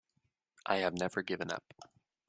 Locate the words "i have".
0.65-0.95